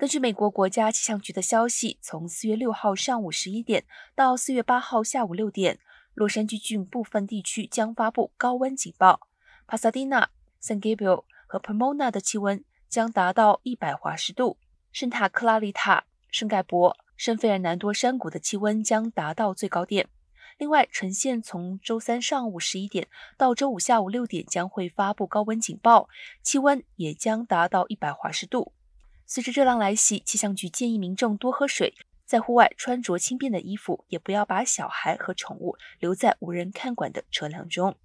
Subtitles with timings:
[0.00, 5.78] 根据美国国家气象局的消息，从四月六号上午十一点到四月八号下午六点，
[6.14, 9.28] 洛杉矶郡部分地区将发布高温警报。
[9.66, 10.30] 帕萨迪纳、
[10.62, 14.56] San Gabriel 和 Pomona 的气温将达到一百华氏度。
[14.90, 20.08] 圣塔克拉丽塔、圣盖博、圣费尔南多山谷的气温将达到最高点。
[20.56, 23.06] 另外，呈现从周三上午十一点
[23.36, 26.08] 到周五下午六点将会发布高温警报，
[26.42, 28.72] 气温也将达到一百华氏度。
[29.32, 31.94] 随着热浪来袭，气象局建议民众多喝水，
[32.26, 37.96] 在户外穿着轻便的衣服，也不要把小孩和宠物留在无人看管的车辆中。